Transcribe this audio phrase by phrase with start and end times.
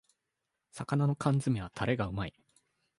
[0.71, 2.33] 魚の缶詰めはタレがうまい